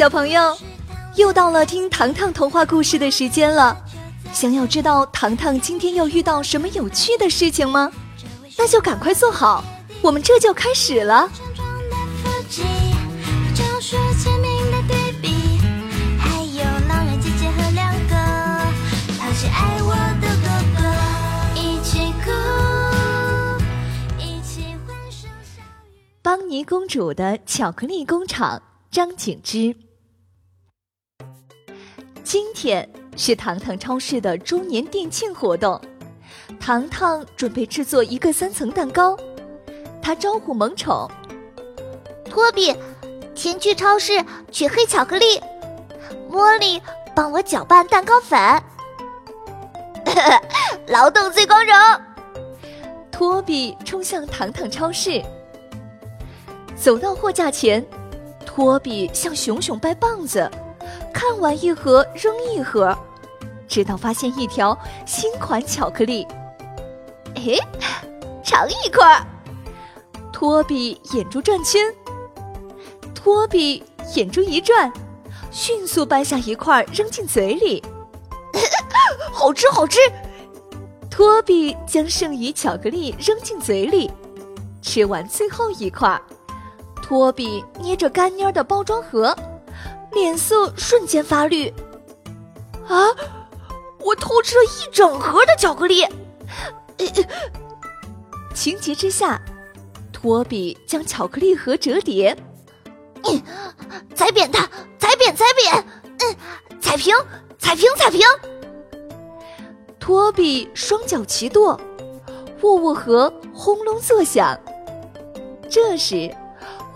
[0.00, 0.56] 小朋友，
[1.16, 3.76] 又到了听糖糖童话故事的时间了。
[4.32, 7.92] 想要知道糖糖今天又遇到什么有趣的事情吗？
[8.56, 9.62] 那就赶快坐好，
[10.00, 11.28] 我们这就开始了。
[26.22, 29.76] 邦尼公主的巧克力工厂，张景之。
[32.32, 35.80] 今天是糖糖超市的周年店庆活动，
[36.60, 39.18] 糖糖准备制作一个三层蛋糕。
[40.00, 41.10] 他招呼萌宠
[42.26, 42.72] 托比，
[43.34, 45.40] 前去超市取黑巧克力；
[46.30, 46.80] 茉莉，
[47.16, 48.38] 帮我搅拌蛋糕粉。
[50.86, 51.74] 劳动最光荣。
[53.10, 55.20] 托比冲向糖糖超市。
[56.76, 57.84] 走到货架前，
[58.46, 60.48] 托比向熊熊掰棒子，
[61.12, 62.96] 看完一盒扔一盒，
[63.68, 66.26] 直到发现一条新款巧克力。
[67.34, 67.58] 哎，
[68.42, 69.26] 尝一块。
[70.32, 71.94] 托比眼珠转圈，
[73.14, 73.82] 托比
[74.14, 74.90] 眼珠一转，
[75.50, 77.82] 迅速掰下一块扔进嘴里。
[79.32, 79.98] 好吃，好吃。
[81.10, 84.10] 托比将剩余巧克力扔进嘴里，
[84.80, 86.18] 吃完最后一块。
[87.02, 89.36] 托比捏着干蔫的包装盒，
[90.12, 91.72] 脸色瞬间发绿。
[92.88, 93.08] 啊！
[94.00, 96.06] 我偷吃了一整盒的巧克力！
[98.54, 99.40] 情急之下，
[100.12, 102.36] 托比将巧克力盒折叠，
[103.24, 103.42] 嗯，
[104.14, 105.84] 踩扁它，踩扁，踩扁，
[106.18, 106.36] 嗯，
[106.80, 107.14] 踩平，
[107.58, 108.20] 踩平，踩平。
[109.98, 111.78] 托比双脚齐跺，
[112.62, 114.58] 沃沃盒轰隆作响。
[115.68, 116.34] 这时。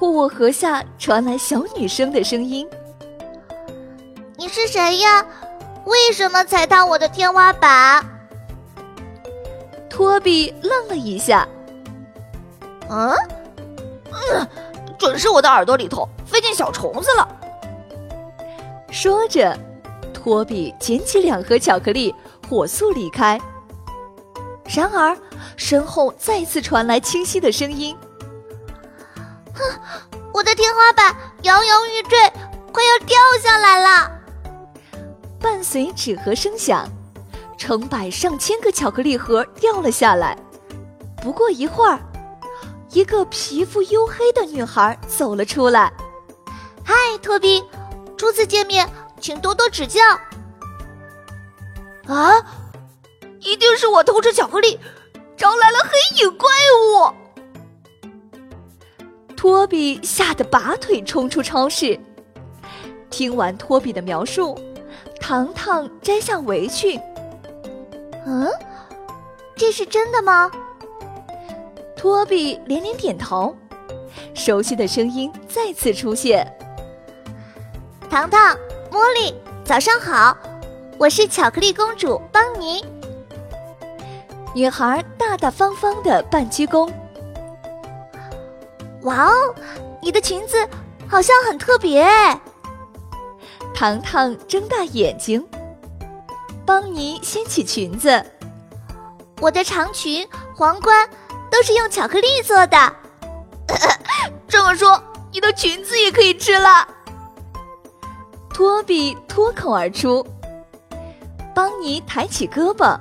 [0.00, 2.68] 沃沃河下传来小女生的声音
[4.54, 5.26] ：“是谁呀？
[5.84, 8.06] 为什么踩到我的天花板？”
[9.90, 11.46] 托比愣了一下
[12.88, 13.10] ：“嗯，
[14.12, 14.48] 嗯，
[14.96, 17.28] 准是我的耳朵里头飞进小虫子了。”
[18.92, 19.58] 说着，
[20.12, 22.14] 托比捡起两盒巧克力，
[22.48, 23.36] 火速离开。
[24.72, 25.18] 然而，
[25.56, 27.96] 身后再次传来清晰的声音。
[29.52, 29.80] 哼，
[30.32, 32.16] 我的天花板摇摇欲坠，
[32.72, 34.13] 快要掉下来了。
[35.44, 36.88] 伴随纸盒声响，
[37.58, 40.34] 成百上千个巧克力盒掉了下来。
[41.22, 42.00] 不过一会儿，
[42.92, 45.92] 一个皮肤黝黑的女孩走了出来。
[46.82, 47.62] 嗨，托比，
[48.16, 48.88] 初次见面，
[49.20, 50.00] 请多多指教。
[52.06, 52.42] 啊，
[53.40, 54.80] 一定是我偷吃巧克力，
[55.36, 56.48] 招来了黑影怪
[56.80, 57.12] 物。
[59.36, 62.00] 托比吓得拔腿冲出超市。
[63.10, 64.58] 听完托比的描述，
[65.20, 67.00] 糖糖摘下围裙。
[68.26, 68.48] 嗯，
[69.56, 70.50] 这是真的吗？
[71.96, 73.56] 托比连连点头。
[74.34, 76.46] 熟悉的声音再次出现
[78.10, 78.56] ：“糖糖，
[78.90, 80.36] 茉莉，早上好，
[80.98, 82.84] 我是巧克力公主邦尼。”
[84.54, 86.90] 女孩大大方方的半鞠躬。
[89.02, 89.54] 哇哦，
[90.00, 90.56] 你的裙子
[91.08, 92.06] 好像很特别。
[93.74, 95.44] 糖糖睁大眼睛，
[96.64, 98.24] 邦尼掀起裙子，
[99.40, 101.10] 我的长裙、皇冠
[101.50, 102.96] 都是用巧克力做的。
[104.46, 105.02] 这么说，
[105.32, 106.86] 你的裙子也可以吃了？
[108.50, 110.24] 托比脱口而出。
[111.52, 112.98] 邦尼抬起胳膊，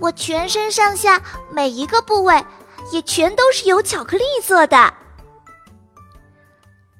[0.00, 2.42] 我全身上下每一个部位
[2.90, 4.94] 也全都是由巧克力做的。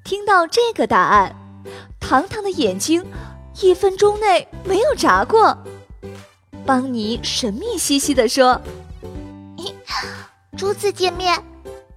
[0.03, 1.35] 听到这个答案，
[2.07, 3.03] 糖糖的眼睛
[3.61, 5.57] 一分钟内没有眨过。
[6.63, 8.61] 邦尼神秘兮兮地说
[10.55, 11.43] ：“初次见面，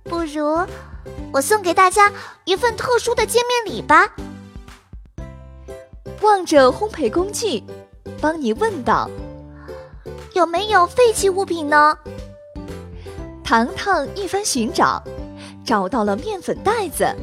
[0.04, 0.66] 不如
[1.30, 2.10] 我送给大家
[2.46, 4.10] 一份特殊的见面礼吧。”
[6.22, 7.62] 望着烘焙工具，
[8.18, 9.10] 邦尼问道
[10.32, 11.98] ：“有没有废弃物品呢？”
[13.44, 15.02] 糖糖一番寻找，
[15.66, 17.14] 找到了面粉袋子。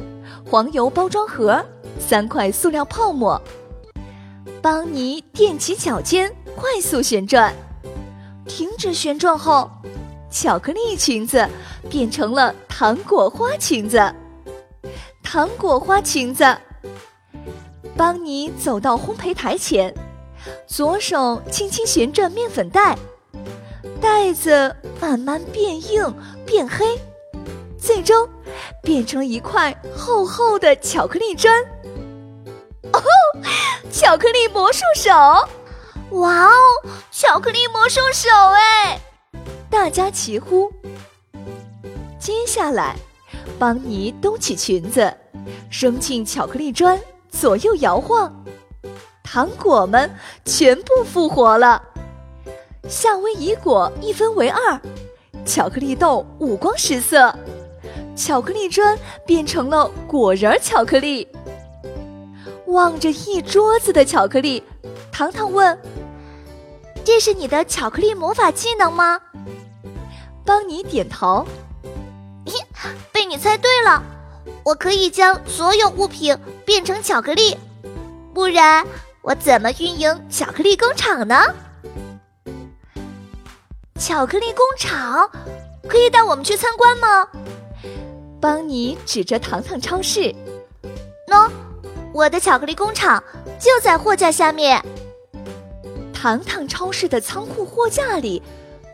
[0.48, 1.64] 黄油包装盒，
[1.98, 3.40] 三块塑料泡沫。
[4.62, 7.54] 邦尼踮起脚尖，快速旋转，
[8.46, 9.70] 停止旋转后，
[10.30, 11.46] 巧克力裙子
[11.88, 14.14] 变成了糖果花裙子。
[15.22, 16.44] 糖果花裙子。
[17.96, 19.94] 邦尼走到烘焙台前，
[20.66, 22.98] 左手轻轻旋转面粉袋，
[24.00, 26.14] 袋子慢慢变硬
[26.44, 26.98] 变黑，
[27.78, 28.28] 最终。
[28.82, 31.62] 变成一块厚厚的巧克力砖。
[32.96, 33.40] 哦，
[33.90, 35.10] 巧克力魔术手！
[36.10, 36.52] 哇哦，
[37.10, 38.28] 巧克力魔术手！
[38.54, 39.00] 哎，
[39.70, 40.70] 大家齐呼。
[42.18, 42.96] 接下来，
[43.58, 45.12] 邦尼兜起裙子，
[45.70, 47.00] 扔进巧克力砖，
[47.30, 48.44] 左右摇晃，
[49.22, 50.10] 糖果们
[50.44, 51.82] 全部复活了。
[52.88, 54.80] 夏威夷果一分为二，
[55.44, 57.34] 巧克力豆五光十色，
[58.14, 58.96] 巧克力砖
[59.26, 61.26] 变成了果仁巧克力。
[62.66, 64.62] 望着一桌子的巧克力，
[65.12, 65.78] 糖糖问
[67.04, 69.20] ：“这是你的巧克力魔法技能吗？”
[70.44, 71.46] 邦尼点头。
[73.12, 74.02] 被你猜对了，
[74.64, 77.56] 我可以将所有物品变成巧克力，
[78.32, 78.86] 不然
[79.22, 81.42] 我怎么运营巧克力工厂呢？
[83.98, 85.28] 巧克力工厂
[85.88, 87.28] 可以带我们去参观吗？
[88.40, 90.32] 邦尼指着糖糖超市，
[91.28, 91.50] 喏，
[92.16, 93.22] 我的巧克力工厂
[93.60, 94.82] 就在货架下面。
[96.14, 98.42] 糖糖超市的仓库货架里，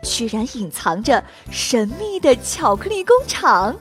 [0.03, 3.73] 居然隐藏着神秘的巧克力工厂。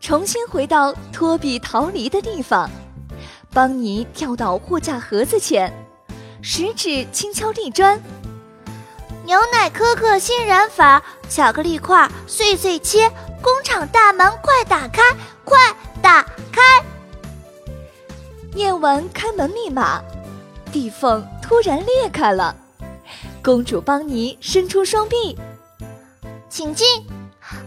[0.00, 2.70] 重新回到托比逃离的地方，
[3.52, 5.70] 邦尼跳到货架盒子前，
[6.40, 8.00] 食指轻敲地砖。
[9.26, 13.10] 牛奶可可杏仁粉，巧克力块碎碎切，
[13.42, 15.02] 工厂大门快打开，
[15.44, 15.58] 快
[16.00, 16.60] 打开！
[18.54, 20.00] 念完开门密码，
[20.70, 22.54] 地缝突然裂开了，
[23.42, 25.36] 公主邦尼伸出双臂，
[26.48, 26.86] 请进，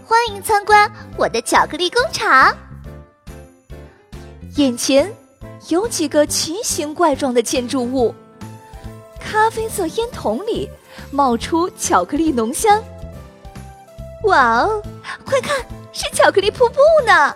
[0.05, 2.55] 欢迎参观我的巧克力工厂。
[4.55, 5.11] 眼前
[5.69, 8.13] 有几个奇形怪状的建筑物，
[9.19, 10.69] 咖啡色烟筒里。
[11.11, 12.81] 冒出巧克力浓香，
[14.23, 14.81] 哇哦！
[15.25, 15.57] 快看，
[15.93, 17.35] 是巧克力瀑布呢！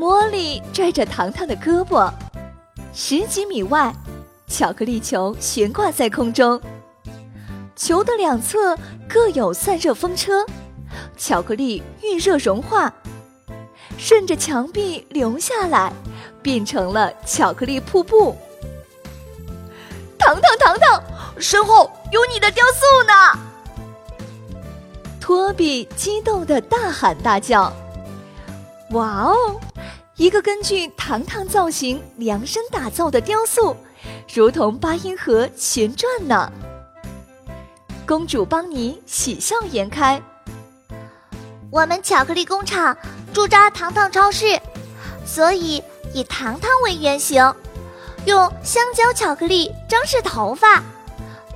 [0.00, 2.10] 茉莉拽着糖糖的胳膊，
[2.94, 3.94] 十几米外，
[4.46, 6.58] 巧克力球悬挂在空中，
[7.76, 8.74] 球的两侧
[9.06, 10.46] 各有散热风车，
[11.18, 12.90] 巧克力遇热融化，
[13.98, 15.92] 顺着墙壁流下来，
[16.40, 18.34] 变成了巧克力瀑布。
[20.18, 21.02] 糖糖糖糖！
[21.38, 23.38] 身后有你的雕塑呢！
[25.20, 27.70] 托比激动的大喊大叫
[28.90, 29.60] ：“哇哦！
[30.16, 33.76] 一个根据糖糖造型量身打造的雕塑，
[34.34, 36.50] 如同八音盒旋转呢！”
[38.04, 40.20] 公主邦尼喜笑颜开。
[41.70, 42.96] 我们巧克力工厂
[43.32, 44.60] 驻扎糖糖超市，
[45.24, 45.80] 所以
[46.12, 47.36] 以糖糖为原型，
[48.24, 50.82] 用香蕉巧克力装饰头发。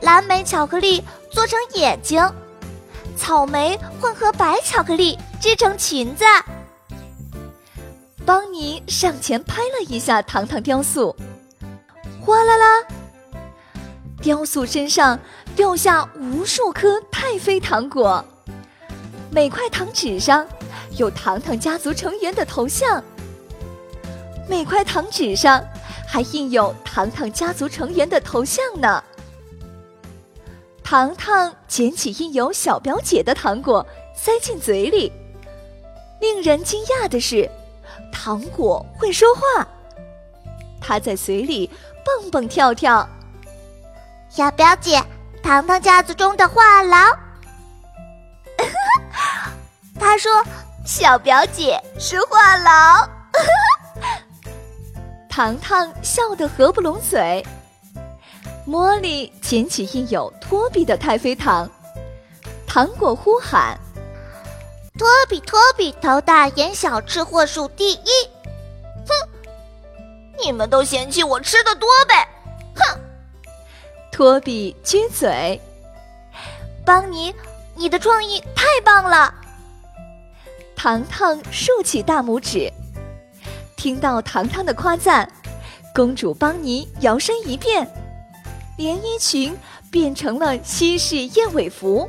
[0.01, 1.03] 蓝莓巧克力
[1.33, 2.25] 做成眼睛，
[3.17, 6.25] 草莓混合白巧克力织成裙子。
[8.27, 11.15] 邦尼上前拍了一下糖糖雕塑，
[12.23, 12.87] 哗啦啦，
[14.23, 15.19] 雕塑身上
[15.55, 18.25] 掉下无数颗太妃糖果，
[19.31, 20.47] 每块糖纸上
[20.97, 23.05] 有糖糖家族成员的头像，
[24.49, 25.63] 每块糖纸上
[26.07, 29.05] 还印有糖糖家族成员的头像呢。
[30.83, 35.13] 糖糖捡起印有小表姐的糖果，塞进嘴里。
[36.21, 37.51] 令人惊讶的是，
[38.15, 39.67] 糖果会说话。
[40.81, 41.69] 它在嘴里
[42.05, 43.07] 蹦蹦跳跳。
[44.31, 45.03] 小表姐，
[45.43, 47.15] 糖糖家族中的话痨。
[49.99, 50.31] 他说
[50.87, 53.09] ：“小表姐是话痨。
[55.29, 57.45] ”糖糖笑得合不拢嘴。
[58.67, 61.69] 茉莉捡起印有托比的太妃糖，
[62.67, 63.79] 糖果呼喊
[64.97, 68.09] ：“托比，托比，头大眼小，吃货数第一！”
[69.05, 69.29] 哼，
[70.41, 72.29] 你们都嫌弃我吃的多呗！
[72.77, 73.01] 哼，
[74.13, 75.61] 托比撅嘴。
[76.87, 77.35] 邦尼，
[77.75, 79.35] 你的创意太棒了！
[80.77, 82.73] 糖糖竖起大拇指。
[83.77, 85.29] 听到糖糖的夸赞，
[85.93, 87.85] 公主邦尼摇身一变。
[88.77, 89.57] 连衣裙
[89.91, 92.09] 变成了西式燕尾服。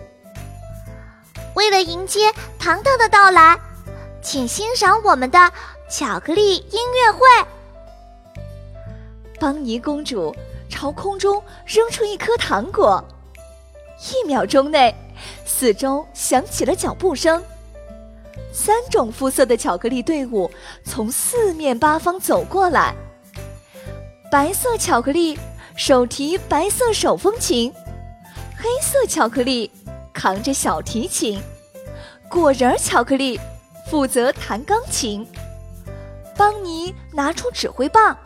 [1.55, 3.59] 为了迎接糖糖的到来，
[4.21, 5.51] 请欣赏我们的
[5.89, 7.19] 巧克力音乐会。
[9.39, 10.35] 邦尼公主
[10.69, 13.03] 朝空中扔出一颗糖果，
[14.11, 14.93] 一秒钟内，
[15.45, 17.43] 四周响起了脚步声。
[18.51, 20.49] 三种肤色的巧克力队伍
[20.83, 22.93] 从四面八方走过来。
[24.31, 25.37] 白色巧克力。
[25.77, 27.69] 手提白色手风琴，
[28.57, 29.69] 黑色巧克力
[30.15, 31.43] 扛着小提琴，
[32.29, 33.39] 果仁巧克力
[33.91, 35.27] 负责弹钢琴，
[36.37, 38.17] 邦尼拿出指挥棒，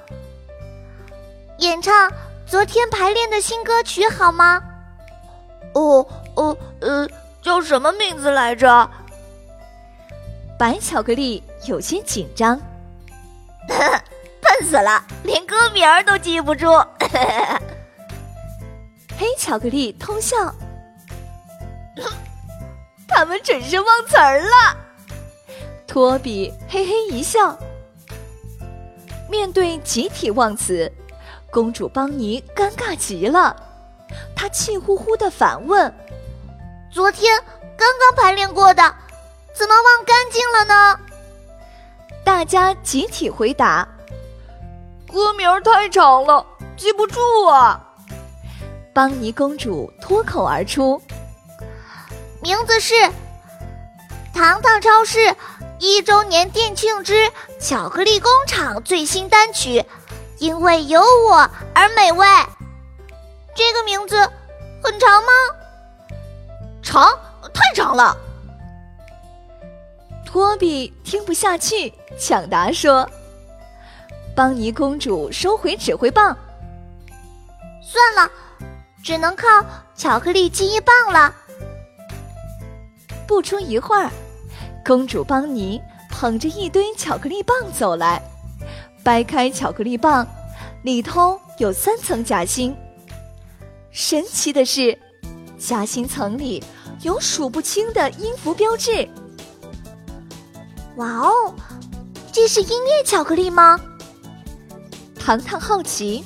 [1.57, 2.09] 演唱
[2.45, 4.61] 昨天排练的新歌曲好吗？
[5.73, 7.09] 哦哦呃，
[7.41, 8.89] 叫什么名字来着？
[10.57, 12.59] 白巧克力有些紧张，
[13.67, 16.67] 笨死了，连歌名儿都记不住。
[19.17, 20.53] 黑巧克力偷笑，
[23.07, 24.77] 他们准是忘词儿了。
[25.87, 27.57] 托比嘿嘿一笑。
[29.29, 30.91] 面对集体忘词，
[31.51, 33.55] 公主邦尼尴尬极了，
[34.35, 35.93] 她气呼呼的反问
[36.91, 37.39] ：“昨天
[37.77, 38.95] 刚刚排练过的，
[39.53, 40.99] 怎么忘干净了呢？”
[42.25, 43.87] 大家集体回答
[45.11, 47.85] ：“歌名太长了，记不住啊。”
[48.93, 50.99] 邦尼公主脱口而出
[52.41, 52.93] ：“名字是
[54.33, 55.19] 《糖糖超市》。”
[55.81, 59.85] 一周年店庆之巧克力工厂最新单曲，
[60.37, 62.27] 因为有我而美味。
[63.55, 64.17] 这个名字
[64.83, 65.29] 很长吗？
[66.83, 67.17] 长，
[67.53, 68.17] 太长了。
[70.25, 73.09] 托比听不下去，抢答说
[74.35, 76.37] ：“邦尼公主收回指挥棒，
[77.81, 78.29] 算了，
[79.01, 79.47] 只能靠
[79.95, 81.33] 巧克力记忆棒了。”
[83.29, 84.09] 不出一会儿。
[84.83, 88.19] 公主邦尼捧着一堆巧克力棒走来，
[89.03, 90.27] 掰开巧克力棒，
[90.81, 92.75] 里头有三层夹心。
[93.91, 94.97] 神奇的是，
[95.59, 96.63] 夹心层里
[97.03, 99.07] 有数不清的音符标志。
[100.95, 101.53] 哇哦，
[102.31, 103.79] 这是音乐巧克力吗？
[105.19, 106.23] 糖糖好奇。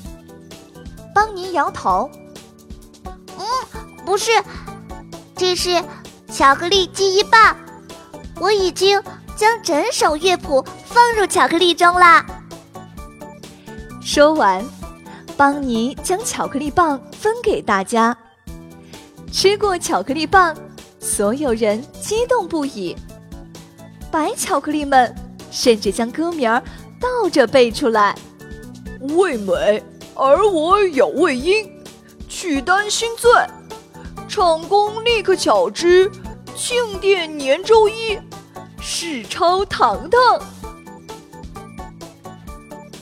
[1.13, 2.09] 邦尼摇头。
[3.37, 3.45] 嗯，
[4.05, 4.31] 不是，
[5.35, 5.83] 这是
[6.33, 7.55] 巧克力记忆棒。
[8.41, 8.99] 我已经
[9.37, 12.25] 将整首乐谱放入巧克力中啦。
[14.01, 14.65] 说完，
[15.37, 18.17] 邦尼将巧克力棒分给大家。
[19.31, 20.55] 吃过巧克力棒，
[20.99, 22.95] 所有人激动不已。
[24.09, 25.13] 白巧克力们
[25.51, 26.49] 甚至将歌名
[26.99, 28.15] 倒着背出来
[29.15, 29.83] ：“味美，
[30.15, 31.71] 而我有味音，
[32.27, 33.31] 曲丹心醉，
[34.27, 36.09] 唱功立刻巧知。”
[36.65, 38.17] 庆典年周一，
[38.79, 40.39] 世超糖糖。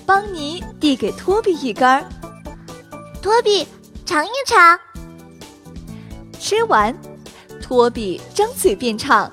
[0.03, 2.03] 邦尼递给托比一根儿，
[3.21, 3.67] 托比
[4.03, 4.79] 尝一尝。
[6.39, 6.99] 吃完，
[7.61, 9.31] 托比张嘴便唱：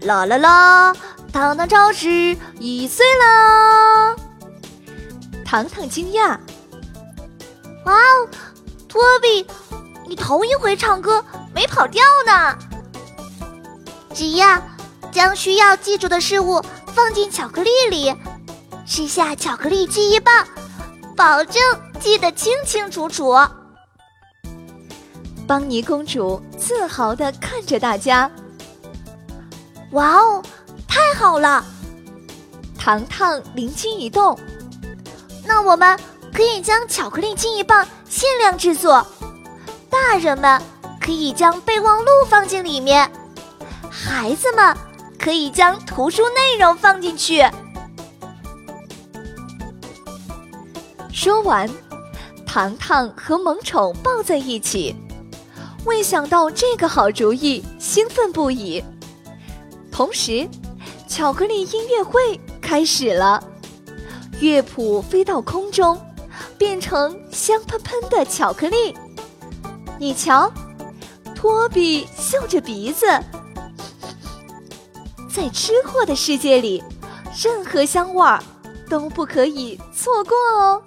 [0.00, 0.94] 啦啦啦，
[1.30, 4.16] 糖糖超市一岁啦！
[5.44, 6.38] 糖糖惊讶：
[7.84, 8.28] 哇哦，
[8.88, 9.46] 托比，
[10.08, 11.22] 你头一回唱歌
[11.54, 12.56] 没跑调呢！
[14.14, 14.60] 只要
[15.12, 16.62] 将需要记住的事物
[16.94, 18.14] 放进巧克力里，
[18.86, 20.46] 吃下巧克力记忆棒，
[21.16, 21.62] 保证
[22.00, 23.34] 记得清清楚楚。
[25.46, 28.30] 邦尼公主自豪地看着大家。
[29.92, 30.42] 哇哦，
[30.86, 31.64] 太好了！
[32.78, 34.38] 糖糖灵机一动，
[35.44, 35.98] 那我们
[36.32, 39.04] 可以将巧克力记忆棒限量制作，
[39.88, 40.60] 大人们
[41.00, 43.10] 可以将备忘录放进里面。
[44.10, 44.76] 孩子们
[45.18, 47.44] 可以将图书内容放进去。
[51.12, 51.70] 说完，
[52.44, 54.96] 糖糖和萌宠抱在一起，
[55.84, 58.82] 未想到这个好主意，兴奋不已。
[59.92, 60.46] 同时，
[61.08, 63.42] 巧克力音乐会开始了，
[64.40, 65.96] 乐谱飞到空中，
[66.58, 68.92] 变成香喷喷的巧克力。
[70.00, 70.52] 你瞧，
[71.32, 73.06] 托比嗅着鼻子。
[75.32, 76.82] 在吃货的世界里，
[77.40, 78.42] 任何香味儿
[78.88, 80.82] 都不可以错过哦。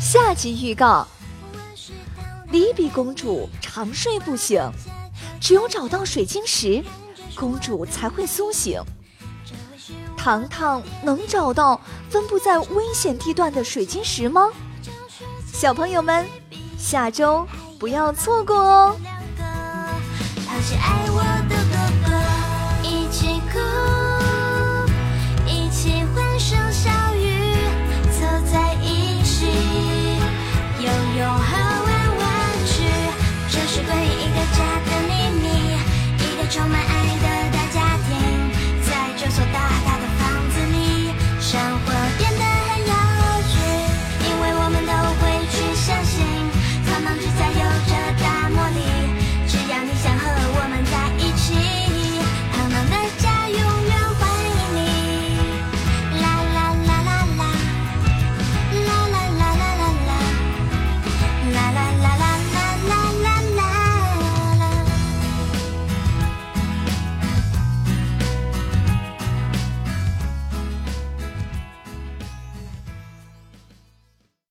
[0.00, 1.06] 下集预告：
[2.50, 4.62] 莉比公主长睡不醒，
[5.38, 6.82] 只有找到水晶石，
[7.36, 8.80] 公主才会苏醒。
[10.18, 14.50] 糖糖能找到分布在危险地段的水晶石吗？
[15.46, 16.26] 小朋友们，
[16.76, 17.46] 下周
[17.78, 18.96] 不要错过哦。